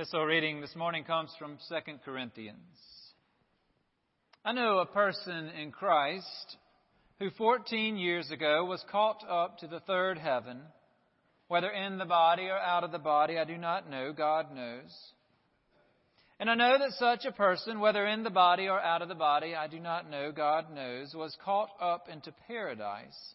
Epistle 0.00 0.24
reading 0.24 0.62
this 0.62 0.74
morning 0.74 1.04
comes 1.04 1.30
from 1.38 1.58
2 1.68 1.74
Corinthians. 2.06 2.56
I 4.42 4.52
know 4.52 4.78
a 4.78 4.86
person 4.86 5.50
in 5.50 5.72
Christ 5.72 6.56
who 7.18 7.28
14 7.28 7.98
years 7.98 8.30
ago 8.30 8.64
was 8.64 8.82
caught 8.90 9.22
up 9.28 9.58
to 9.58 9.66
the 9.66 9.80
third 9.80 10.16
heaven, 10.16 10.62
whether 11.48 11.68
in 11.68 11.98
the 11.98 12.06
body 12.06 12.44
or 12.44 12.56
out 12.56 12.82
of 12.82 12.92
the 12.92 12.98
body, 12.98 13.36
I 13.38 13.44
do 13.44 13.58
not 13.58 13.90
know, 13.90 14.14
God 14.14 14.54
knows. 14.54 14.90
And 16.38 16.48
I 16.48 16.54
know 16.54 16.78
that 16.78 16.92
such 16.92 17.26
a 17.26 17.36
person, 17.36 17.78
whether 17.78 18.06
in 18.06 18.22
the 18.22 18.30
body 18.30 18.68
or 18.68 18.80
out 18.80 19.02
of 19.02 19.08
the 19.10 19.14
body, 19.14 19.54
I 19.54 19.66
do 19.66 19.80
not 19.80 20.08
know, 20.08 20.32
God 20.32 20.74
knows, 20.74 21.12
was 21.14 21.36
caught 21.44 21.72
up 21.78 22.08
into 22.10 22.32
paradise 22.48 23.34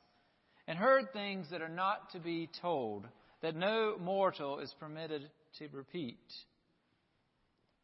and 0.68 0.79
heard 0.79 1.13
things 1.13 1.45
that 1.52 1.61
are 1.61 1.70
not 1.70 2.11
to 2.13 2.20
be 2.20 2.50
told, 2.59 3.05
that 3.43 3.55
no 3.55 3.97
mortal 4.00 4.57
is 4.57 4.73
permitted 4.79 5.29
to 5.59 5.68
repeat. 5.71 6.18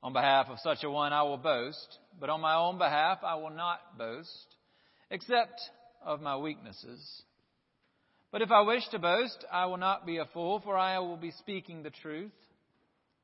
On 0.04 0.13
behalf 0.13 0.48
of 0.49 0.59
such 0.59 0.84
a 0.84 0.89
one 0.89 1.13
I 1.13 1.23
will 1.23 1.38
boast, 1.38 1.99
but 2.20 2.30
on 2.30 2.41
my 2.41 2.55
own 2.55 2.77
behalf 2.77 3.20
I 3.23 3.35
will 3.35 3.52
not 3.52 3.98
boast, 3.98 4.55
except 5.12 5.62
of 6.03 6.21
my 6.21 6.38
weaknesses. 6.38 7.23
But 8.31 8.41
if 8.41 8.49
I 8.49 8.62
wish 8.62 8.88
to 8.90 8.99
boast, 8.99 9.45
I 9.52 9.66
will 9.66 9.77
not 9.77 10.05
be 10.05 10.17
a 10.17 10.26
fool, 10.34 10.62
for 10.62 10.77
I 10.77 10.98
will 10.99 11.17
be 11.17 11.31
speaking 11.31 11.84
the 11.84 11.90
truth. 11.90 12.31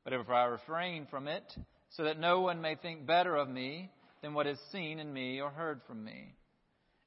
But 0.04 0.12
if 0.12 0.28
I 0.28 0.44
refrain 0.44 1.06
from 1.10 1.26
it, 1.26 1.44
so 1.90 2.04
that 2.04 2.20
no 2.20 2.40
one 2.40 2.60
may 2.60 2.76
think 2.76 3.06
better 3.06 3.34
of 3.34 3.48
me 3.48 3.90
than 4.22 4.34
what 4.34 4.46
is 4.46 4.58
seen 4.70 4.98
in 4.98 5.12
me 5.12 5.40
or 5.40 5.50
heard 5.50 5.80
from 5.86 6.04
me, 6.04 6.34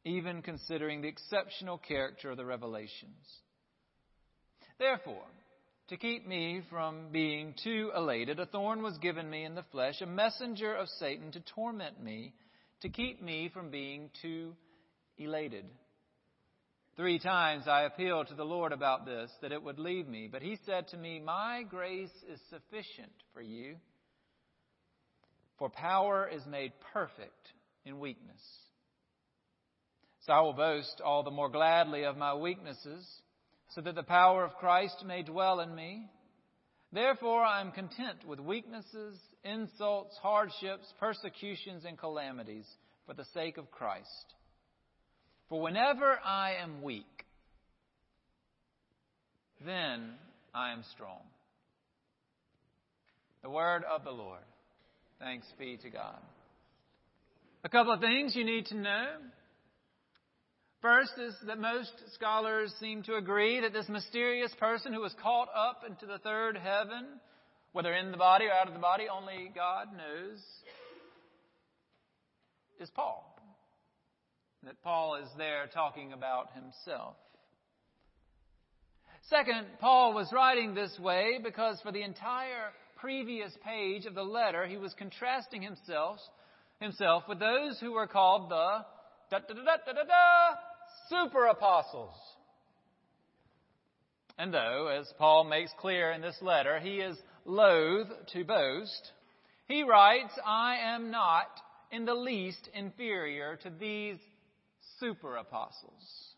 even 0.04 0.42
considering 0.42 1.02
the 1.02 1.08
exceptional 1.08 1.78
character 1.78 2.32
of 2.32 2.38
the 2.38 2.46
revelations. 2.46 3.26
Therefore, 4.80 5.28
to 5.92 5.98
keep 5.98 6.26
me 6.26 6.62
from 6.70 7.10
being 7.12 7.54
too 7.62 7.92
elated, 7.94 8.40
a 8.40 8.46
thorn 8.46 8.82
was 8.82 8.98
given 9.00 9.30
me 9.30 9.44
in 9.44 9.56
the 9.56 9.66
flesh, 9.74 10.00
a 10.00 10.06
messenger 10.06 10.74
of 10.74 10.88
Satan 10.88 11.34
to 11.34 11.42
torment 11.54 12.02
me, 12.02 12.34
to 12.82 12.88
keep 12.88 13.22
me 13.22 13.52
from 13.54 13.70
being 13.70 14.10
too 14.22 14.56
elated. 15.18 15.66
Three 16.96 17.20
times 17.20 17.68
I 17.68 17.82
appealed 17.82 18.30
to 18.30 18.36
the 18.36 18.46
Lord 18.46 18.72
about 18.72 19.06
this, 19.06 19.30
that 19.42 19.52
it 19.52 19.62
would 19.62 19.80
leave 19.80 20.08
me. 20.08 20.30
But 20.32 20.42
he 20.42 20.58
said 20.66 20.88
to 20.90 20.98
me, 20.98 21.20
My 21.20 21.64
grace 21.70 22.10
is 22.32 22.40
sufficient 22.50 23.12
for 23.34 23.42
you, 23.42 23.76
for 25.60 25.70
power 25.70 26.26
is 26.26 26.46
made 26.46 26.72
perfect 26.94 27.50
in 27.84 28.00
weakness. 28.00 28.42
So 30.26 30.32
I 30.32 30.40
will 30.40 30.54
boast 30.54 31.02
all 31.04 31.24
the 31.24 31.32
more 31.32 31.50
gladly 31.50 32.06
of 32.06 32.16
my 32.16 32.34
weaknesses 32.34 33.06
so 33.76 33.82
that 33.82 33.96
the 33.96 34.04
power 34.04 34.44
of 34.44 34.56
Christ 34.56 35.04
may 35.06 35.24
dwell 35.24 35.60
in 35.62 35.74
me. 35.74 36.10
Therefore, 36.94 37.42
I 37.42 37.62
am 37.62 37.72
content 37.72 38.26
with 38.28 38.40
weaknesses, 38.40 39.18
insults, 39.46 40.18
hardships, 40.22 40.94
persecutions, 41.00 41.86
and 41.86 41.98
calamities 41.98 42.66
for 43.06 43.14
the 43.14 43.26
sake 43.34 43.58
of 43.58 43.72
Christ. 43.72 44.08
For 45.48 45.62
whenever 45.62 46.20
I 46.24 46.56
am 46.62 46.82
weak, 46.82 47.06
then 49.66 50.12
I 50.54 50.74
am 50.74 50.84
strong. 50.94 51.22
The 53.44 53.50
word 53.50 53.84
of 53.84 54.04
the 54.04 54.12
Lord. 54.12 54.42
Thanks 55.20 55.48
be 55.58 55.78
to 55.78 55.90
God. 55.90 56.20
A 57.64 57.70
couple 57.70 57.94
of 57.94 58.02
things 58.02 58.36
you 58.36 58.44
need 58.44 58.66
to 58.68 58.76
know. 58.76 59.06
First 60.82 61.14
is 61.20 61.36
that 61.46 61.60
most 61.60 61.92
scholars 62.16 62.74
seem 62.80 63.04
to 63.04 63.14
agree 63.16 63.62
that 63.62 63.72
this 63.72 63.88
mysterious 63.88 64.52
person 64.60 64.94
who 64.94 65.02
was 65.02 65.14
caught 65.22 65.50
up 65.56 65.84
into 65.88 66.08
the 66.08 66.18
third 66.18 66.58
heaven, 66.58 67.06
whether 67.72 67.94
in 67.94 68.10
the 68.10 68.18
body 68.18 68.46
or 68.46 68.52
out 68.52 68.68
of 68.68 68.74
the 68.74 68.80
body, 68.80 69.06
only 69.08 69.52
God 69.54 69.90
knows, 69.96 70.40
is 72.80 72.90
Paul. 72.96 73.28
That 74.64 74.82
Paul 74.82 75.18
is 75.18 75.30
there 75.38 75.68
talking 75.72 76.14
about 76.14 76.50
himself. 76.56 77.16
Second, 79.30 79.68
Paul 79.80 80.16
was 80.16 80.34
writing 80.34 80.74
this 80.74 80.98
way 81.00 81.40
because 81.44 81.80
for 81.82 81.92
the 81.92 82.02
entire 82.02 82.72
previous 83.00 83.52
page 83.64 84.08
of 84.08 84.16
the 84.16 84.24
letter, 84.24 84.66
he 84.66 84.78
was 84.78 84.96
contrasting 84.96 85.62
himself, 85.62 86.18
himself 86.80 87.24
with 87.30 87.40
those 87.40 87.80
who 87.80 87.92
were 87.92 88.08
called 88.08 88.50
the 88.50 88.80
da 89.30 89.40
da 89.48 89.54
da 89.54 89.64
da 89.64 89.94
da 89.94 90.04
da 90.04 90.71
super 91.12 91.48
apostles. 91.48 92.16
And 94.38 94.54
though, 94.54 94.88
as 94.88 95.12
Paul 95.18 95.44
makes 95.44 95.72
clear 95.78 96.12
in 96.12 96.22
this 96.22 96.38
letter, 96.42 96.80
he 96.80 96.96
is 96.96 97.18
loath 97.46 98.08
to 98.34 98.44
boast, 98.44 99.12
he 99.68 99.84
writes, 99.84 100.34
I 100.46 100.78
am 100.96 101.12
not 101.12 101.48
in 101.92 102.06
the 102.06 102.14
least 102.14 102.70
inferior 102.74 103.58
to 103.64 103.70
these 103.70 104.18
super 105.00 105.36
apostles. 105.36 106.34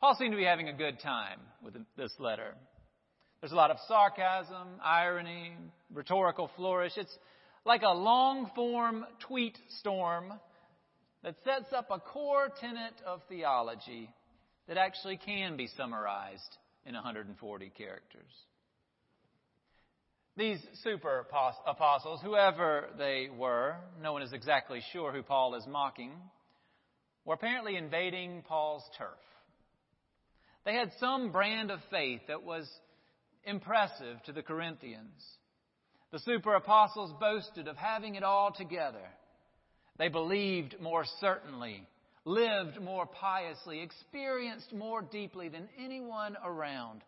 Paul 0.00 0.16
seemed 0.18 0.32
to 0.32 0.36
be 0.36 0.44
having 0.44 0.68
a 0.68 0.72
good 0.72 1.00
time 1.00 1.40
with 1.62 1.74
this 1.96 2.12
letter. 2.18 2.54
There's 3.40 3.52
a 3.52 3.56
lot 3.56 3.70
of 3.70 3.78
sarcasm, 3.86 4.80
irony, 4.82 5.52
rhetorical 5.92 6.50
flourish. 6.56 6.92
It's 6.96 7.16
like 7.64 7.82
a 7.82 7.92
long 7.92 8.50
form 8.54 9.04
tweet 9.20 9.56
storm 9.80 10.34
that 11.22 11.36
sets 11.44 11.72
up 11.72 11.90
a 11.90 11.98
core 11.98 12.48
tenet 12.60 12.94
of 13.06 13.20
theology 13.28 14.10
that 14.68 14.76
actually 14.76 15.16
can 15.16 15.56
be 15.56 15.68
summarized 15.76 16.56
in 16.86 16.94
140 16.94 17.72
characters. 17.76 18.32
These 20.36 20.60
super 20.84 21.26
apostles, 21.66 22.20
whoever 22.22 22.90
they 22.96 23.28
were, 23.36 23.74
no 24.00 24.12
one 24.12 24.22
is 24.22 24.32
exactly 24.32 24.80
sure 24.92 25.10
who 25.12 25.22
Paul 25.22 25.56
is 25.56 25.66
mocking, 25.66 26.12
were 27.24 27.34
apparently 27.34 27.76
invading 27.76 28.42
Paul's 28.46 28.84
turf. 28.96 29.18
They 30.64 30.74
had 30.74 30.92
some 31.00 31.32
brand 31.32 31.72
of 31.72 31.80
faith 31.90 32.20
that 32.28 32.44
was 32.44 32.70
impressive 33.44 34.22
to 34.26 34.32
the 34.32 34.42
Corinthians. 34.42 35.24
The 36.12 36.20
super 36.20 36.54
apostles 36.54 37.12
boasted 37.18 37.66
of 37.66 37.76
having 37.76 38.14
it 38.14 38.22
all 38.22 38.52
together. 38.56 39.08
They 39.98 40.08
believed 40.08 40.76
more 40.80 41.04
certainly, 41.20 41.82
lived 42.24 42.80
more 42.80 43.06
piously, 43.06 43.80
experienced 43.80 44.72
more 44.72 45.02
deeply 45.02 45.48
than 45.48 45.68
anyone 45.78 46.36
around. 46.44 47.02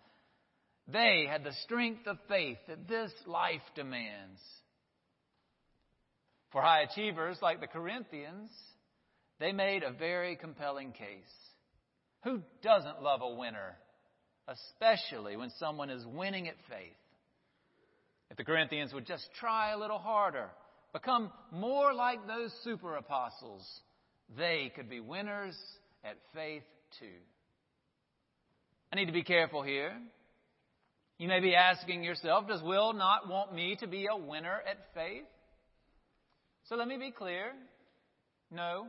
They 0.88 1.26
had 1.30 1.44
the 1.44 1.52
strength 1.64 2.06
of 2.06 2.18
faith 2.28 2.58
that 2.66 2.88
this 2.88 3.12
life 3.26 3.62
demands. 3.76 4.40
For 6.50 6.60
high 6.60 6.82
achievers 6.82 7.38
like 7.40 7.60
the 7.60 7.68
Corinthians, 7.68 8.50
they 9.38 9.52
made 9.52 9.84
a 9.84 9.92
very 9.92 10.34
compelling 10.34 10.92
case. 10.92 11.32
Who 12.24 12.42
doesn't 12.62 13.02
love 13.02 13.20
a 13.22 13.34
winner, 13.34 13.76
especially 14.48 15.36
when 15.36 15.50
someone 15.58 15.90
is 15.90 16.04
winning 16.04 16.48
at 16.48 16.56
faith? 16.68 16.96
If 18.30 18.36
the 18.36 18.44
Corinthians 18.44 18.92
would 18.92 19.06
just 19.06 19.28
try 19.38 19.70
a 19.70 19.78
little 19.78 19.98
harder, 19.98 20.50
become 20.92 21.30
more 21.52 21.92
like 21.94 22.26
those 22.26 22.52
super 22.64 22.96
apostles, 22.96 23.66
they 24.36 24.72
could 24.74 24.88
be 24.88 25.00
winners 25.00 25.56
at 26.04 26.16
faith 26.34 26.62
too. 26.98 27.06
I 28.92 28.96
need 28.96 29.06
to 29.06 29.12
be 29.12 29.22
careful 29.22 29.62
here. 29.62 29.92
You 31.18 31.28
may 31.28 31.40
be 31.40 31.54
asking 31.54 32.02
yourself, 32.02 32.48
does 32.48 32.62
Will 32.62 32.92
not 32.92 33.28
want 33.28 33.54
me 33.54 33.76
to 33.80 33.86
be 33.86 34.06
a 34.10 34.16
winner 34.16 34.62
at 34.68 34.78
faith? 34.94 35.26
So 36.68 36.76
let 36.76 36.88
me 36.88 36.96
be 36.96 37.10
clear. 37.10 37.52
No. 38.50 38.86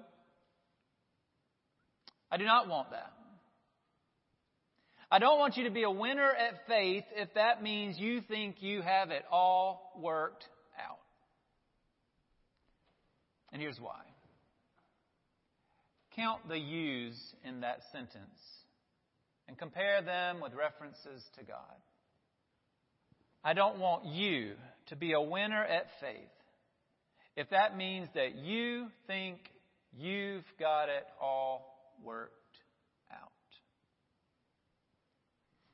I 2.31 2.37
do 2.37 2.45
not 2.45 2.67
want 2.69 2.91
that. 2.91 3.11
I 5.11 5.19
don't 5.19 5.39
want 5.39 5.57
you 5.57 5.65
to 5.65 5.71
be 5.71 5.83
a 5.83 5.91
winner 5.91 6.31
at 6.31 6.65
faith 6.67 7.03
if 7.15 7.33
that 7.33 7.61
means 7.61 7.99
you 7.99 8.21
think 8.21 8.61
you 8.61 8.81
have 8.81 9.11
it 9.11 9.25
all 9.29 9.91
worked 9.99 10.45
and 13.51 13.61
here's 13.61 13.79
why. 13.79 14.01
Count 16.15 16.47
the 16.47 16.57
yous 16.57 17.15
in 17.43 17.61
that 17.61 17.79
sentence 17.91 18.39
and 19.47 19.57
compare 19.57 20.01
them 20.01 20.41
with 20.41 20.53
references 20.53 21.23
to 21.37 21.43
God. 21.43 21.57
I 23.43 23.53
don't 23.53 23.79
want 23.79 24.05
you 24.05 24.53
to 24.87 24.95
be 24.95 25.13
a 25.13 25.21
winner 25.21 25.63
at 25.63 25.87
faith 25.99 26.15
if 27.35 27.49
that 27.49 27.77
means 27.77 28.07
that 28.13 28.35
you 28.35 28.87
think 29.07 29.37
you've 29.97 30.45
got 30.59 30.89
it 30.89 31.05
all 31.19 31.95
worked 32.03 32.33
out. 33.11 33.31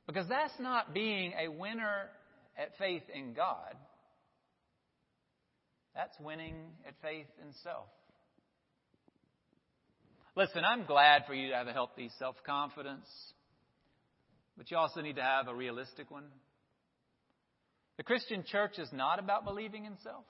Because 0.06 0.28
that's 0.28 0.58
not 0.60 0.94
being 0.94 1.32
a 1.38 1.48
winner 1.48 2.10
at 2.56 2.76
faith 2.78 3.02
in 3.12 3.34
God. 3.34 3.74
That's 5.98 6.16
winning 6.20 6.54
at 6.86 6.94
faith 7.02 7.26
in 7.42 7.52
self. 7.64 7.86
Listen, 10.36 10.64
I'm 10.64 10.86
glad 10.86 11.24
for 11.26 11.34
you 11.34 11.48
to 11.48 11.56
have 11.56 11.66
a 11.66 11.72
healthy 11.72 12.08
self 12.20 12.36
confidence, 12.46 13.08
but 14.56 14.70
you 14.70 14.76
also 14.76 15.00
need 15.00 15.16
to 15.16 15.22
have 15.22 15.48
a 15.48 15.54
realistic 15.54 16.08
one. 16.08 16.26
The 17.96 18.04
Christian 18.04 18.44
church 18.46 18.78
is 18.78 18.88
not 18.92 19.18
about 19.18 19.44
believing 19.44 19.86
in 19.86 19.94
self. 20.04 20.24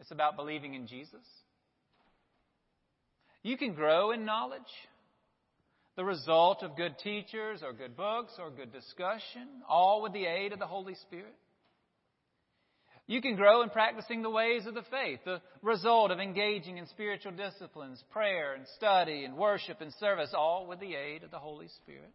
It's 0.00 0.10
about 0.10 0.36
believing 0.36 0.72
in 0.72 0.86
Jesus. 0.86 1.26
You 3.42 3.58
can 3.58 3.74
grow 3.74 4.12
in 4.12 4.24
knowledge, 4.24 4.62
the 5.96 6.06
result 6.06 6.62
of 6.62 6.74
good 6.74 6.96
teachers 7.00 7.60
or 7.62 7.74
good 7.74 7.98
books 7.98 8.32
or 8.38 8.50
good 8.50 8.72
discussion, 8.72 9.46
all 9.68 10.00
with 10.00 10.14
the 10.14 10.24
aid 10.24 10.54
of 10.54 10.58
the 10.58 10.66
Holy 10.66 10.94
Spirit. 10.94 11.34
You 13.06 13.20
can 13.20 13.36
grow 13.36 13.62
in 13.62 13.68
practicing 13.68 14.22
the 14.22 14.30
ways 14.30 14.66
of 14.66 14.74
the 14.74 14.84
faith, 14.90 15.20
the 15.24 15.42
result 15.60 16.10
of 16.10 16.20
engaging 16.20 16.78
in 16.78 16.86
spiritual 16.86 17.32
disciplines, 17.32 18.02
prayer 18.10 18.54
and 18.54 18.64
study 18.76 19.24
and 19.24 19.36
worship 19.36 19.82
and 19.82 19.92
service, 19.94 20.32
all 20.34 20.66
with 20.66 20.80
the 20.80 20.94
aid 20.94 21.22
of 21.22 21.30
the 21.30 21.38
Holy 21.38 21.68
Spirit. 21.82 22.12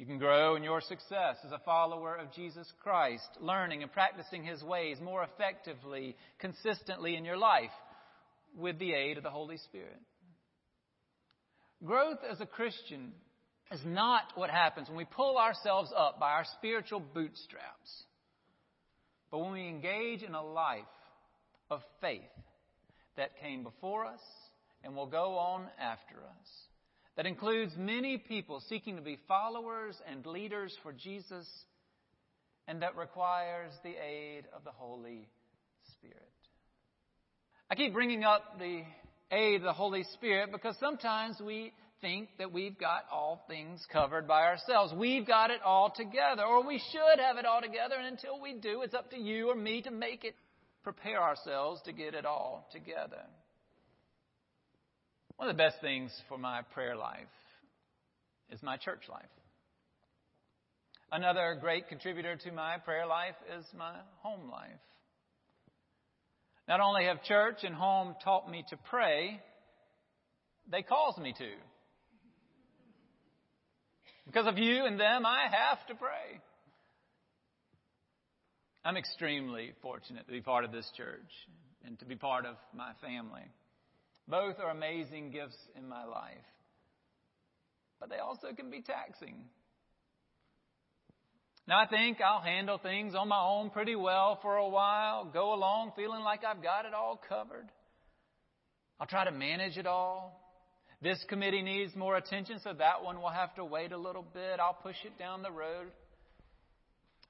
You 0.00 0.06
can 0.06 0.18
grow 0.18 0.56
in 0.56 0.64
your 0.64 0.80
success 0.80 1.36
as 1.44 1.52
a 1.52 1.60
follower 1.64 2.16
of 2.16 2.32
Jesus 2.32 2.66
Christ, 2.82 3.28
learning 3.38 3.82
and 3.82 3.92
practicing 3.92 4.42
His 4.42 4.62
ways 4.62 4.96
more 5.00 5.22
effectively, 5.22 6.16
consistently 6.38 7.16
in 7.16 7.24
your 7.24 7.36
life 7.36 7.70
with 8.56 8.78
the 8.78 8.94
aid 8.94 9.18
of 9.18 9.22
the 9.22 9.30
Holy 9.30 9.58
Spirit. 9.58 10.00
Growth 11.84 12.18
as 12.28 12.40
a 12.40 12.46
Christian 12.46 13.12
is 13.70 13.80
not 13.84 14.22
what 14.34 14.50
happens 14.50 14.88
when 14.88 14.96
we 14.96 15.04
pull 15.04 15.38
ourselves 15.38 15.92
up 15.96 16.18
by 16.18 16.30
our 16.30 16.46
spiritual 16.56 17.00
bootstraps, 17.00 18.04
but 19.30 19.38
when 19.38 19.52
we 19.52 19.68
engage 19.68 20.22
in 20.22 20.34
a 20.34 20.42
life 20.42 20.82
of 21.70 21.82
faith 22.00 22.20
that 23.16 23.38
came 23.40 23.62
before 23.62 24.06
us 24.06 24.20
and 24.82 24.94
will 24.94 25.06
go 25.06 25.36
on 25.38 25.66
after 25.78 26.16
us 26.16 26.48
that 27.20 27.26
includes 27.26 27.72
many 27.76 28.16
people 28.16 28.62
seeking 28.68 28.96
to 28.96 29.02
be 29.02 29.18
followers 29.28 29.94
and 30.10 30.24
leaders 30.24 30.74
for 30.82 30.90
Jesus, 30.92 31.46
and 32.66 32.80
that 32.82 32.96
requires 32.96 33.72
the 33.82 33.90
aid 33.90 34.44
of 34.56 34.64
the 34.64 34.70
Holy 34.70 35.28
Spirit. 35.92 36.16
I 37.70 37.74
keep 37.74 37.92
bringing 37.92 38.24
up 38.24 38.58
the 38.58 38.84
aid 39.30 39.56
of 39.56 39.62
the 39.64 39.72
Holy 39.72 40.04
Spirit 40.14 40.50
because 40.50 40.76
sometimes 40.80 41.36
we 41.44 41.72
think 42.00 42.28
that 42.38 42.52
we've 42.52 42.78
got 42.78 43.04
all 43.12 43.44
things 43.48 43.84
covered 43.92 44.26
by 44.26 44.42
ourselves. 44.42 44.92
We've 44.96 45.26
got 45.26 45.50
it 45.50 45.60
all 45.64 45.92
together, 45.94 46.44
or 46.44 46.66
we 46.66 46.82
should 46.90 47.20
have 47.20 47.36
it 47.36 47.44
all 47.44 47.60
together, 47.60 47.96
and 47.98 48.06
until 48.06 48.40
we 48.40 48.54
do, 48.54 48.82
it's 48.82 48.94
up 48.94 49.10
to 49.10 49.18
you 49.18 49.50
or 49.50 49.54
me 49.54 49.82
to 49.82 49.90
make 49.90 50.24
it, 50.24 50.34
prepare 50.82 51.22
ourselves 51.22 51.80
to 51.84 51.92
get 51.92 52.14
it 52.14 52.24
all 52.24 52.66
together. 52.72 53.22
One 55.36 55.48
of 55.48 55.56
the 55.56 55.62
best 55.62 55.80
things 55.80 56.10
for 56.28 56.38
my 56.38 56.62
prayer 56.74 56.96
life 56.96 57.18
is 58.50 58.62
my 58.62 58.76
church 58.76 59.02
life. 59.08 59.22
Another 61.12 61.56
great 61.60 61.88
contributor 61.88 62.36
to 62.36 62.52
my 62.52 62.78
prayer 62.78 63.06
life 63.06 63.34
is 63.58 63.64
my 63.76 63.94
home 64.22 64.50
life. 64.50 64.70
Not 66.68 66.80
only 66.80 67.06
have 67.06 67.24
church 67.24 67.58
and 67.64 67.74
home 67.74 68.14
taught 68.22 68.48
me 68.50 68.64
to 68.70 68.76
pray, 68.88 69.40
they 70.70 70.82
cause 70.82 71.18
me 71.18 71.34
to. 71.36 71.50
Because 74.30 74.46
of 74.46 74.58
you 74.58 74.84
and 74.84 75.00
them, 75.00 75.26
I 75.26 75.48
have 75.50 75.84
to 75.88 75.94
pray. 75.96 76.40
I'm 78.84 78.96
extremely 78.96 79.72
fortunate 79.82 80.24
to 80.26 80.32
be 80.32 80.40
part 80.40 80.64
of 80.64 80.70
this 80.70 80.88
church 80.96 81.32
and 81.84 81.98
to 81.98 82.04
be 82.04 82.14
part 82.14 82.46
of 82.46 82.54
my 82.72 82.92
family. 83.04 83.42
Both 84.28 84.60
are 84.60 84.70
amazing 84.70 85.32
gifts 85.32 85.56
in 85.76 85.88
my 85.88 86.04
life. 86.04 86.36
But 87.98 88.08
they 88.08 88.18
also 88.18 88.54
can 88.56 88.70
be 88.70 88.82
taxing. 88.82 89.34
Now, 91.66 91.80
I 91.80 91.86
think 91.88 92.20
I'll 92.20 92.40
handle 92.40 92.78
things 92.78 93.16
on 93.16 93.26
my 93.26 93.42
own 93.42 93.70
pretty 93.70 93.96
well 93.96 94.38
for 94.42 94.58
a 94.58 94.68
while, 94.68 95.24
go 95.24 95.54
along 95.54 95.94
feeling 95.96 96.22
like 96.22 96.44
I've 96.44 96.62
got 96.62 96.84
it 96.84 96.94
all 96.94 97.20
covered. 97.28 97.68
I'll 99.00 99.08
try 99.08 99.24
to 99.24 99.32
manage 99.32 99.76
it 99.76 99.88
all. 99.88 100.39
This 101.02 101.22
committee 101.28 101.62
needs 101.62 101.96
more 101.96 102.16
attention, 102.16 102.58
so 102.62 102.72
that 102.74 103.02
one 103.02 103.20
will 103.20 103.30
have 103.30 103.54
to 103.54 103.64
wait 103.64 103.92
a 103.92 103.96
little 103.98 104.24
bit. 104.34 104.60
I'll 104.60 104.74
push 104.74 104.96
it 105.04 105.18
down 105.18 105.42
the 105.42 105.50
road. 105.50 105.88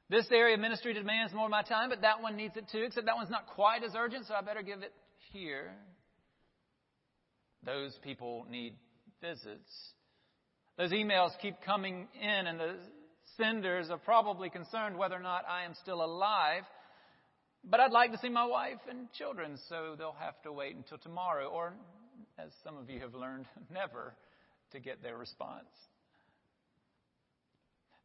This 0.09 0.27
area 0.33 0.55
of 0.55 0.61
ministry 0.61 0.93
demands 0.93 1.33
more 1.33 1.45
of 1.45 1.53
my 1.53 1.63
time, 1.63 1.89
but 1.89 2.01
that 2.01 2.21
one 2.21 2.35
needs 2.35 2.57
it 2.57 2.65
too, 2.73 2.83
except 2.83 3.07
that 3.07 3.15
one's 3.15 3.31
not 3.31 3.47
quite 3.47 3.85
as 3.85 3.93
urgent, 3.97 4.27
so 4.27 4.35
I 4.35 4.41
better 4.41 4.63
give 4.63 4.83
it 4.83 4.93
here. 5.33 5.73
Those 7.65 7.97
people 8.03 8.45
need 8.51 8.75
visits. 9.21 9.71
Those 10.77 10.91
emails 10.91 11.31
keep 11.41 11.55
coming 11.65 12.09
in, 12.21 12.47
and 12.49 12.59
the 12.59 12.77
senders 13.37 13.89
are 13.89 13.99
probably 13.99 14.51
concerned 14.51 14.99
whether 14.99 15.15
or 15.15 15.23
not 15.23 15.45
I 15.49 15.63
am 15.63 15.75
still 15.81 16.03
alive. 16.03 16.65
But 17.63 17.79
I'd 17.79 17.93
like 17.93 18.11
to 18.11 18.19
see 18.19 18.31
my 18.31 18.47
wife 18.47 18.81
and 18.89 19.13
children, 19.13 19.59
so 19.69 19.95
they'll 19.97 20.17
have 20.19 20.43
to 20.43 20.53
wait 20.53 20.75
until 20.75 20.99
tomorrow, 20.99 21.47
or, 21.47 21.75
as 22.45 22.51
some 22.65 22.77
of 22.77 22.89
you 22.89 23.01
have 23.01 23.15
learned, 23.15 23.47
never 23.71 24.15
to 24.73 24.81
get 24.81 25.03
their 25.03 25.17
response. 25.17 25.69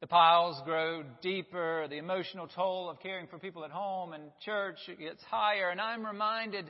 The 0.01 0.07
piles 0.07 0.61
grow 0.65 1.03
deeper, 1.21 1.87
the 1.89 1.97
emotional 1.97 2.47
toll 2.47 2.89
of 2.89 2.99
caring 2.99 3.27
for 3.27 3.39
people 3.39 3.63
at 3.63 3.71
home 3.71 4.13
and 4.13 4.23
church 4.43 4.77
gets 4.99 5.23
higher, 5.23 5.69
and 5.69 5.79
I'm 5.79 6.05
reminded 6.05 6.69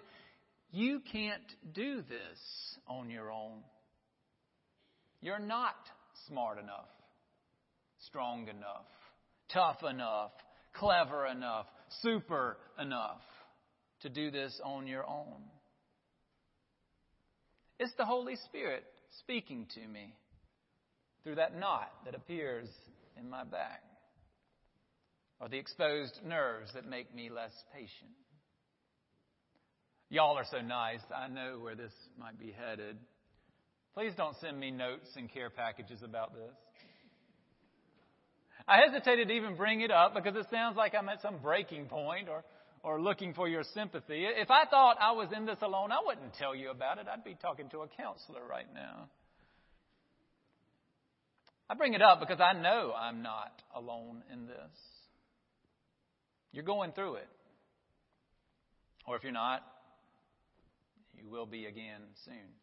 you 0.71 1.01
can't 1.11 1.41
do 1.73 1.97
this 1.97 2.77
on 2.87 3.09
your 3.09 3.31
own. 3.31 3.59
You're 5.21 5.39
not 5.39 5.75
smart 6.27 6.59
enough, 6.59 6.87
strong 8.07 8.47
enough, 8.47 8.85
tough 9.51 9.83
enough, 9.89 10.31
clever 10.73 11.25
enough, 11.25 11.65
super 12.01 12.57
enough 12.79 13.21
to 14.01 14.09
do 14.09 14.29
this 14.29 14.59
on 14.63 14.85
your 14.87 15.05
own. 15.07 15.41
It's 17.79 17.93
the 17.97 18.05
Holy 18.05 18.35
Spirit 18.37 18.83
speaking 19.19 19.67
to 19.75 19.87
me 19.87 20.15
through 21.23 21.35
that 21.35 21.57
knot 21.57 21.91
that 22.05 22.15
appears 22.15 22.69
in 23.19 23.29
my 23.29 23.43
back, 23.43 23.81
or 25.39 25.49
the 25.49 25.57
exposed 25.57 26.19
nerves 26.25 26.71
that 26.73 26.87
make 26.87 27.13
me 27.13 27.29
less 27.29 27.51
patient. 27.73 28.11
Y'all 30.09 30.37
are 30.37 30.45
so 30.49 30.61
nice. 30.61 31.01
I 31.13 31.27
know 31.27 31.59
where 31.59 31.75
this 31.75 31.91
might 32.19 32.39
be 32.39 32.53
headed. 32.53 32.97
Please 33.93 34.13
don't 34.15 34.35
send 34.39 34.59
me 34.59 34.71
notes 34.71 35.09
and 35.15 35.31
care 35.31 35.49
packages 35.49 36.01
about 36.03 36.33
this. 36.33 36.53
I 38.67 38.81
hesitated 38.87 39.27
to 39.27 39.33
even 39.33 39.55
bring 39.55 39.81
it 39.81 39.91
up 39.91 40.13
because 40.15 40.35
it 40.35 40.47
sounds 40.51 40.77
like 40.77 40.93
I'm 40.95 41.09
at 41.09 41.21
some 41.21 41.37
breaking 41.41 41.85
point 41.85 42.29
or, 42.29 42.43
or 42.85 43.01
looking 43.01 43.33
for 43.33 43.49
your 43.49 43.63
sympathy. 43.73 44.25
If 44.25 44.51
I 44.51 44.65
thought 44.65 44.97
I 45.01 45.13
was 45.13 45.29
in 45.35 45.47
this 45.47 45.57
alone, 45.63 45.91
I 45.91 45.97
wouldn't 46.05 46.35
tell 46.35 46.55
you 46.55 46.69
about 46.69 46.99
it. 46.99 47.07
I'd 47.11 47.23
be 47.23 47.35
talking 47.41 47.67
to 47.69 47.79
a 47.79 47.87
counselor 47.87 48.41
right 48.47 48.71
now. 48.75 49.09
I 51.67 51.73
bring 51.73 51.95
it 51.95 52.01
up 52.03 52.19
because 52.19 52.39
I 52.39 52.53
know 52.53 52.93
I'm 52.95 53.23
not 53.23 53.63
alone 53.75 54.21
in 54.31 54.45
this. 54.45 54.77
You're 56.51 56.63
going 56.63 56.91
through 56.91 57.15
it. 57.15 57.27
Or 59.07 59.15
if 59.15 59.23
you're 59.23 59.31
not, 59.31 59.63
you 61.17 61.27
will 61.27 61.47
be 61.47 61.65
again 61.65 62.01
soon. 62.23 62.53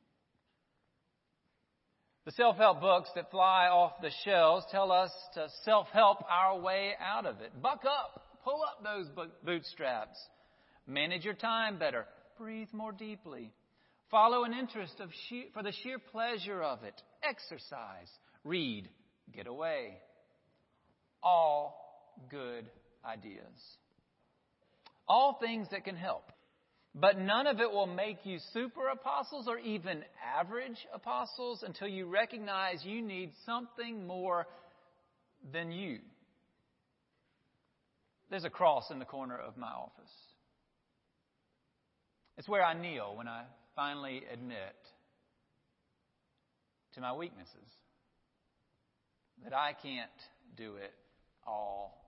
The 2.26 2.30
self 2.30 2.56
help 2.58 2.80
books 2.80 3.10
that 3.16 3.32
fly 3.32 3.66
off 3.66 3.94
the 4.00 4.12
shelves 4.24 4.66
tell 4.70 4.92
us 4.92 5.10
to 5.34 5.48
self 5.64 5.88
help 5.92 6.18
our 6.30 6.60
way 6.60 6.92
out 7.04 7.26
of 7.26 7.40
it. 7.40 7.60
Buck 7.60 7.80
up, 7.84 8.31
pull 8.44 8.60
up 8.62 8.82
those 8.82 9.08
bootstraps, 9.44 10.18
manage 10.86 11.24
your 11.24 11.34
time 11.34 11.78
better, 11.78 12.06
breathe 12.38 12.68
more 12.72 12.92
deeply, 12.92 13.52
follow 14.10 14.44
an 14.44 14.52
interest 14.52 15.00
of 15.00 15.10
sheer, 15.28 15.44
for 15.54 15.62
the 15.62 15.72
sheer 15.82 15.98
pleasure 15.98 16.62
of 16.62 16.82
it, 16.84 17.00
exercise, 17.22 18.08
read, 18.44 18.88
get 19.34 19.46
away. 19.46 19.98
All 21.22 21.76
good 22.30 22.66
ideas. 23.04 23.44
All 25.08 25.38
things 25.40 25.68
that 25.70 25.84
can 25.84 25.96
help. 25.96 26.24
But 26.94 27.18
none 27.18 27.46
of 27.46 27.60
it 27.60 27.70
will 27.70 27.86
make 27.86 28.18
you 28.24 28.38
super 28.52 28.88
apostles 28.88 29.48
or 29.48 29.58
even 29.58 30.02
average 30.38 30.76
apostles 30.94 31.62
until 31.66 31.88
you 31.88 32.06
recognize 32.06 32.84
you 32.84 33.00
need 33.00 33.32
something 33.46 34.06
more 34.06 34.46
than 35.52 35.72
you. 35.72 36.00
There's 38.32 38.44
a 38.44 38.50
cross 38.50 38.90
in 38.90 38.98
the 38.98 39.04
corner 39.04 39.36
of 39.36 39.58
my 39.58 39.66
office. 39.66 40.10
It's 42.38 42.48
where 42.48 42.64
I 42.64 42.72
kneel 42.72 43.14
when 43.14 43.28
I 43.28 43.42
finally 43.76 44.22
admit 44.32 44.74
to 46.94 47.02
my 47.02 47.12
weaknesses 47.12 47.68
that 49.44 49.52
I 49.52 49.74
can't 49.74 50.08
do 50.56 50.76
it 50.76 50.94
all 51.46 52.06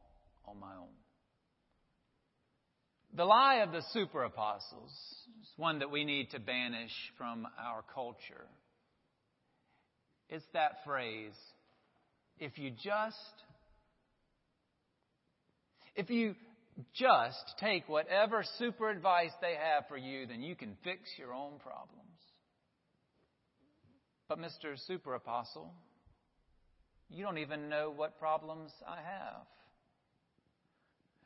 on 0.48 0.58
my 0.58 0.72
own. 0.74 0.94
The 3.14 3.26
lie 3.26 3.56
of 3.56 3.72
the 3.72 3.82
super 3.92 4.24
apostles 4.24 4.92
is 5.42 5.48
one 5.58 5.80
that 5.80 5.90
we 5.90 6.06
need 6.06 6.30
to 6.30 6.40
banish 6.40 6.92
from 7.18 7.46
our 7.62 7.84
culture. 7.94 8.46
It's 10.30 10.46
that 10.54 10.76
phrase, 10.86 11.36
if 12.38 12.56
you 12.56 12.70
just 12.70 13.44
If 15.96 16.10
you 16.10 16.34
just 16.94 17.54
take 17.60 17.88
whatever 17.88 18.44
super 18.58 18.90
advice 18.90 19.30
they 19.40 19.54
have 19.54 19.86
for 19.88 19.96
you, 19.96 20.26
then 20.26 20.42
you 20.42 20.56
can 20.56 20.76
fix 20.82 21.00
your 21.18 21.32
own 21.32 21.58
problems. 21.60 22.00
But, 24.28 24.38
Mr. 24.38 24.76
Super 24.86 25.14
Apostle, 25.14 25.72
you 27.10 27.24
don't 27.24 27.38
even 27.38 27.68
know 27.68 27.92
what 27.94 28.18
problems 28.18 28.72
I 28.88 28.96
have. 28.96 29.46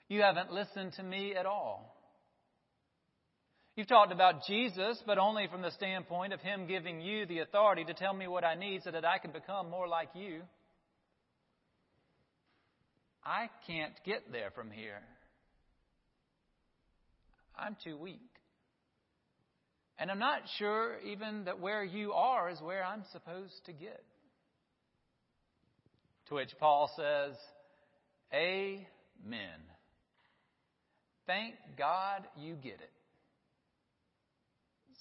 You 0.09 0.23
haven't 0.23 0.53
listened 0.53 0.95
to 0.95 1.03
me 1.03 1.35
at 1.35 1.47
all. 1.47 1.95
You've 3.77 3.87
talked 3.87 4.11
about 4.11 4.45
Jesus, 4.47 5.01
but 5.07 5.19
only 5.19 5.47
from 5.47 5.63
the 5.63 5.71
standpoint 5.71 6.33
of 6.33 6.41
Him 6.41 6.67
giving 6.67 7.01
you 7.01 7.27
the 7.27 7.39
authority 7.39 7.85
to 7.85 7.95
tell 7.95 8.13
me 8.13 8.27
what 8.27 8.43
I 8.43 8.57
need 8.57 8.83
so 8.83 8.91
that 8.91 9.05
I 9.05 9.19
can 9.19 9.31
become 9.31 9.71
more 9.71 9.87
like 9.87 10.09
you. 10.15 10.41
I 13.29 13.51
can't 13.67 13.93
get 14.07 14.33
there 14.33 14.51
from 14.55 14.71
here. 14.71 15.03
I'm 17.59 17.77
too 17.85 17.99
weak. 17.99 18.31
And 19.99 20.11
I'm 20.11 20.19
not 20.19 20.41
sure 20.57 20.97
even 21.05 21.45
that 21.45 21.61
where 21.61 21.85
you 21.85 22.13
are 22.15 22.49
is 22.49 22.59
where 22.63 22.83
I'm 22.83 23.05
supposed 23.13 23.67
to 23.67 23.73
get. 23.75 24.03
To 26.29 26.37
which 26.37 26.51
Paul 26.59 26.91
says, 26.97 27.35
Amen. 28.33 29.61
Thank 31.27 31.55
God 31.77 32.23
you 32.39 32.55
get 32.55 32.81
it. 32.81 32.91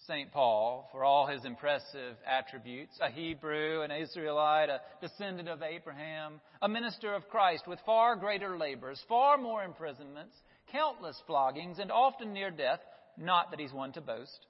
St. 0.08 0.32
Paul, 0.32 0.88
for 0.94 1.04
all 1.04 1.28
his 1.28 1.44
impressive 1.44 2.16
attributes, 2.26 2.98
a 3.02 3.12
Hebrew, 3.12 3.82
an 3.82 3.92
Israelite, 3.92 4.70
a 4.70 4.80
descendant 5.02 5.50
of 5.50 5.62
Abraham, 5.62 6.40
a 6.62 6.70
minister 6.70 7.14
of 7.14 7.28
Christ 7.28 7.68
with 7.68 7.80
far 7.86 8.16
greater 8.16 8.58
labors, 8.58 9.02
far 9.10 9.38
more 9.38 9.64
imprisonments, 9.64 10.36
countless 10.72 11.22
floggings, 11.28 11.80
and 11.80 11.92
often 11.92 12.32
near 12.32 12.52
death, 12.52 12.80
not 13.18 13.52
that 13.52 13.60
he's 13.60 13.74
one 13.74 13.92
to 13.94 14.02
boast. 14.02 14.48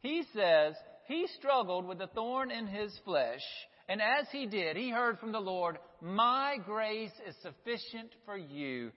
He 0.00 0.22
says 0.34 0.74
he 1.08 1.26
struggled 1.38 1.86
with 1.86 1.98
the 1.98 2.08
thorn 2.08 2.50
in 2.50 2.66
his 2.66 2.92
flesh, 3.04 3.42
and 3.88 4.02
as 4.02 4.26
he 4.30 4.46
did, 4.46 4.76
he 4.76 4.90
heard 4.90 5.18
from 5.18 5.32
the 5.32 5.40
Lord, 5.40 5.78
My 6.02 6.56
grace 6.64 7.12
is 7.26 7.34
sufficient 7.42 8.10
for 8.26 8.36
you, 8.36 8.92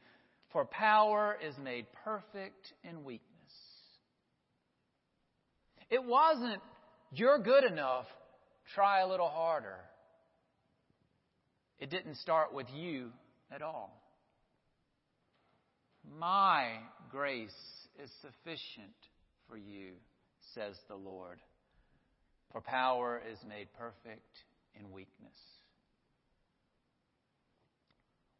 for 0.51 0.65
power 0.65 1.37
is 1.41 1.55
made 1.57 1.85
perfect 2.03 2.73
in 2.83 3.05
weakness. 3.05 3.32
It 5.89 6.03
wasn't, 6.03 6.61
you're 7.11 7.39
good 7.39 7.63
enough, 7.63 8.05
try 8.73 9.01
a 9.01 9.07
little 9.07 9.29
harder. 9.29 9.77
It 11.79 11.89
didn't 11.89 12.15
start 12.17 12.53
with 12.53 12.67
you 12.73 13.09
at 13.51 13.61
all. 13.61 14.01
My 16.19 16.77
grace 17.09 17.51
is 18.01 18.09
sufficient 18.21 18.93
for 19.49 19.57
you, 19.57 19.93
says 20.53 20.75
the 20.87 20.95
Lord. 20.95 21.39
For 22.51 22.61
power 22.61 23.21
is 23.31 23.37
made 23.47 23.67
perfect 23.77 24.35
in 24.79 24.91
weakness. 24.91 25.35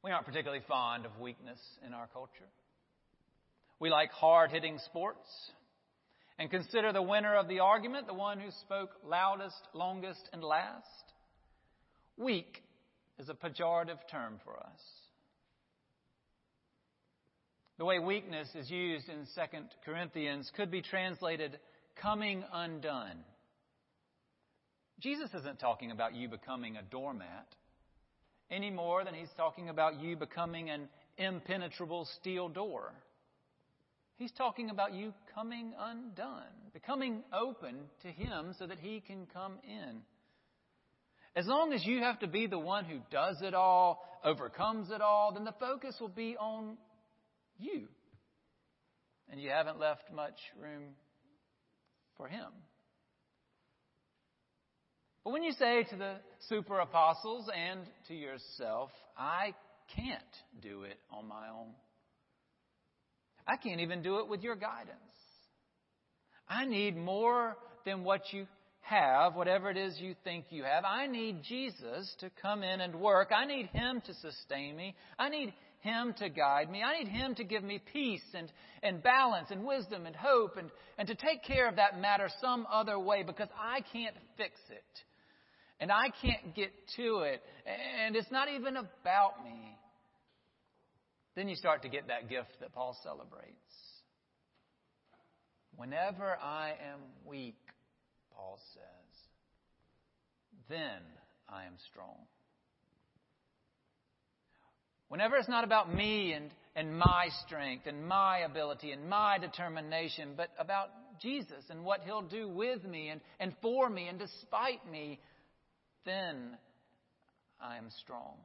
We 0.04 0.12
aren't 0.12 0.26
particularly 0.26 0.64
fond 0.68 1.06
of 1.06 1.20
weakness 1.20 1.60
in 1.86 1.94
our 1.94 2.08
culture. 2.08 2.50
We 3.80 3.90
like 3.90 4.12
hard 4.12 4.52
hitting 4.52 4.80
sports 4.86 5.28
and 6.40 6.50
consider 6.50 6.92
the 6.92 7.02
winner 7.02 7.36
of 7.36 7.48
the 7.48 7.60
argument 7.60 8.08
the 8.08 8.14
one 8.14 8.40
who 8.40 8.52
spoke 8.62 8.92
loudest, 9.06 9.62
longest, 9.74 10.30
and 10.34 10.44
last. 10.44 11.14
Weak 12.18 12.64
is 13.20 13.30
a 13.30 13.34
pejorative 13.34 14.00
term 14.10 14.40
for 14.44 14.58
us. 14.58 14.82
The 17.78 17.86
way 17.86 18.00
weakness 18.00 18.50
is 18.56 18.70
used 18.70 19.10
in 19.10 19.26
2 19.36 19.42
Corinthians 19.84 20.52
could 20.56 20.70
be 20.70 20.82
translated 20.82 21.60
coming 21.96 22.44
undone. 22.54 23.18
Jesus 25.00 25.30
isn't 25.34 25.60
talking 25.60 25.92
about 25.92 26.16
you 26.16 26.30
becoming 26.30 26.78
a 26.78 26.82
doormat 26.84 27.48
any 28.52 28.70
more 28.70 29.04
than 29.04 29.14
he's 29.14 29.32
talking 29.36 29.70
about 29.70 30.00
you 30.00 30.16
becoming 30.16 30.70
an 30.70 30.88
impenetrable 31.18 32.08
steel 32.20 32.48
door. 32.48 32.94
He's 34.18 34.32
talking 34.32 34.70
about 34.70 34.94
you 34.94 35.14
coming 35.34 35.74
undone, 35.78 36.44
becoming 36.74 37.24
open 37.34 37.76
to 38.04 38.08
Him 38.08 38.54
so 38.58 38.68
that 38.68 38.80
He 38.80 39.02
can 39.02 39.28
come 39.34 39.54
in. 39.64 40.02
As 41.36 41.48
long 41.48 41.74
as 41.74 41.84
you 41.84 42.00
have 42.00 42.20
to 42.20 42.28
be 42.28 42.46
the 42.46 42.60
one 42.60 42.86
who 42.86 43.00
does 43.10 43.38
it 43.42 43.56
all, 43.56 44.04
overcomes 44.24 44.92
it 44.92 45.02
all, 45.02 45.34
then 45.34 45.46
the 45.46 45.56
focus 45.60 45.98
will 46.00 46.10
be 46.10 46.38
on 46.38 46.78
you. 47.58 47.88
And 49.32 49.42
you 49.42 49.50
haven't 49.50 49.80
left 49.80 50.04
much 50.14 50.38
room 50.62 50.90
for 52.18 52.28
Him. 52.28 52.52
But 55.24 55.32
when 55.32 55.44
you 55.44 55.54
say 55.54 55.84
to 55.90 55.96
the 55.96 56.16
super 56.50 56.80
apostles 56.80 57.50
and 57.56 57.82
to 58.10 58.14
yourself, 58.14 58.92
I 59.18 59.56
can't 59.96 60.22
do 60.62 60.84
it 60.84 61.00
on 61.12 61.28
my 61.28 61.48
own. 61.50 61.70
I 63.48 63.58
can't 63.58 63.82
even 63.82 64.02
do 64.02 64.20
it 64.20 64.28
with 64.28 64.42
your 64.42 64.56
guidance. 64.56 65.00
I 66.48 66.66
need 66.66 66.96
more 66.96 67.58
than 67.86 68.04
what 68.04 68.22
you 68.32 68.48
have, 68.82 69.36
whatever 69.36 69.70
it 69.70 69.78
is 69.78 69.98
you 70.00 70.16
think 70.24 70.46
you 70.50 70.64
have. 70.64 70.84
I 70.86 71.08
need 71.08 71.44
Jesus 71.44 72.14
to 72.20 72.30
come 72.42 72.64
in 72.64 72.82
and 72.82 72.96
work. 72.96 73.32
I 73.36 73.46
need 73.46 73.68
Him 73.68 74.02
to 74.06 74.14
sustain 74.16 74.76
me. 74.76 74.96
I 75.18 75.30
need 75.30 75.54
Him 75.80 76.14
to 76.20 76.30
guide 76.30 76.70
me. 76.70 76.84
I 76.84 77.00
need 77.00 77.08
Him 77.08 77.36
to 77.36 77.44
give 77.44 77.64
me 77.64 77.82
peace 77.92 78.24
and, 78.34 78.52
and 78.82 79.02
balance 79.02 79.48
and 79.52 79.66
wisdom 79.66 80.06
and 80.06 80.16
hope 80.16 80.58
and, 80.58 80.70
and 80.98 81.08
to 81.08 81.16
take 81.16 81.44
care 81.44 81.68
of 81.68 81.78
that 81.78 82.00
matter 82.00 82.30
some 82.42 82.68
other 82.72 83.00
way 83.00 83.24
because 83.24 83.50
I 83.58 83.82
can't 83.94 84.16
fix 84.38 84.60
it. 84.70 84.84
And 85.80 85.92
I 85.92 86.10
can't 86.22 86.56
get 86.56 86.72
to 86.98 87.20
it. 87.22 87.42
And 88.06 88.16
it's 88.16 88.32
not 88.32 88.48
even 88.50 88.78
about 88.78 89.44
me. 89.44 89.78
Then 91.36 91.50
you 91.50 91.56
start 91.56 91.82
to 91.82 91.90
get 91.90 92.08
that 92.08 92.30
gift 92.30 92.60
that 92.60 92.74
Paul 92.74 92.96
celebrates. 93.04 93.58
Whenever 95.76 96.38
I 96.40 96.70
am 96.70 97.00
weak, 97.26 97.58
Paul 98.36 98.60
says, 98.74 99.20
then 100.70 101.02
I 101.50 101.66
am 101.66 101.74
strong. 101.92 102.18
Whenever 105.10 105.36
it's 105.36 105.50
not 105.50 105.64
about 105.64 105.94
me 105.94 106.34
and, 106.34 106.50
and 106.76 106.98
my 106.98 107.28
strength 107.46 107.86
and 107.88 108.08
my 108.08 108.40
ability 108.40 108.92
and 108.92 109.10
my 109.10 109.38
determination, 109.38 110.34
but 110.36 110.50
about 110.60 110.90
Jesus 111.22 111.64
and 111.70 111.84
what 111.84 112.02
He'll 112.04 112.22
do 112.22 112.48
with 112.50 112.84
me 112.84 113.10
and, 113.10 113.22
and 113.40 113.54
for 113.62 113.90
me 113.90 114.08
and 114.08 114.18
despite 114.18 114.80
me, 114.92 115.20
then 116.06 116.58
I 117.62 117.78
am 117.78 117.90
strong. 118.02 118.38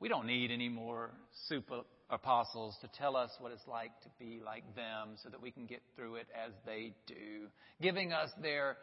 We 0.00 0.08
don't 0.08 0.26
need 0.26 0.50
any 0.50 0.68
more 0.68 1.10
super 1.48 1.80
apostles 2.10 2.76
to 2.80 2.88
tell 2.98 3.16
us 3.16 3.30
what 3.40 3.52
it's 3.52 3.66
like 3.66 3.90
to 4.02 4.08
be 4.18 4.40
like 4.44 4.64
them 4.74 5.16
so 5.22 5.28
that 5.28 5.42
we 5.42 5.50
can 5.50 5.66
get 5.66 5.82
through 5.96 6.16
it 6.16 6.26
as 6.34 6.52
they 6.64 6.94
do, 7.06 7.48
giving 7.82 8.12
us 8.12 8.30
their 8.40 8.76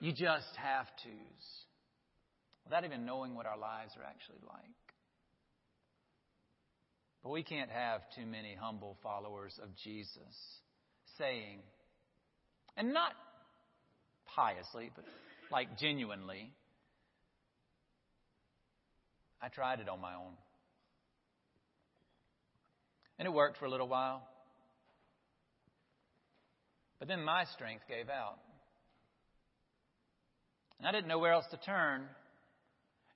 you 0.00 0.12
just 0.12 0.54
have 0.56 0.86
to's 1.02 1.64
without 2.64 2.84
even 2.84 3.06
knowing 3.06 3.34
what 3.34 3.46
our 3.46 3.56
lives 3.56 3.92
are 3.96 4.04
actually 4.04 4.40
like. 4.46 4.86
But 7.22 7.30
we 7.30 7.42
can't 7.42 7.70
have 7.70 8.02
too 8.14 8.26
many 8.26 8.54
humble 8.60 8.98
followers 9.02 9.58
of 9.62 9.68
Jesus 9.82 10.34
saying, 11.16 11.60
and 12.76 12.92
not 12.92 13.12
piously, 14.34 14.90
but 14.94 15.04
like 15.50 15.78
genuinely, 15.78 16.50
I 19.40 19.48
tried 19.48 19.80
it 19.80 19.88
on 19.88 20.00
my 20.00 20.14
own. 20.14 20.34
And 23.18 23.26
it 23.26 23.32
worked 23.32 23.58
for 23.58 23.64
a 23.64 23.70
little 23.70 23.88
while. 23.88 24.22
But 26.98 27.08
then 27.08 27.22
my 27.22 27.44
strength 27.54 27.84
gave 27.88 28.08
out. 28.08 28.38
And 30.78 30.86
I 30.86 30.92
didn't 30.92 31.08
know 31.08 31.18
where 31.18 31.32
else 31.32 31.46
to 31.50 31.56
turn. 31.58 32.02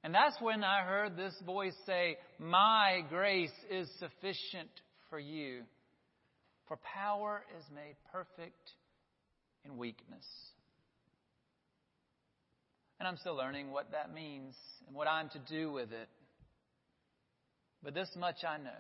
And 0.03 0.15
that's 0.15 0.37
when 0.41 0.65
I 0.65 0.83
heard 0.83 1.17
this 1.17 1.35
voice 1.45 1.75
say, 1.87 2.17
My 2.39 3.01
grace 3.09 3.53
is 3.71 3.89
sufficient 3.99 4.71
for 5.11 5.19
you, 5.19 5.63
for 6.69 6.79
power 6.79 7.43
is 7.59 7.65
made 7.75 7.97
perfect 8.11 8.73
in 9.65 9.77
weakness. 9.77 10.25
And 12.99 13.09
I'm 13.09 13.17
still 13.17 13.35
learning 13.35 13.71
what 13.71 13.93
that 13.93 14.15
means 14.15 14.55
and 14.87 14.95
what 14.95 15.09
I'm 15.09 15.29
to 15.31 15.39
do 15.39 15.73
with 15.73 15.91
it. 15.93 16.09
But 17.83 17.95
this 17.95 18.11
much 18.17 18.45
I 18.47 18.59
know 18.59 18.71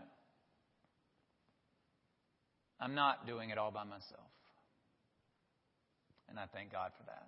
I'm 2.80 2.94
not 2.94 3.26
doing 3.26 3.50
it 3.50 3.58
all 3.58 3.70
by 3.70 3.84
myself. 3.84 4.30
And 6.28 6.38
I 6.38 6.46
thank 6.46 6.72
God 6.72 6.92
for 6.96 7.04
that. 7.04 7.26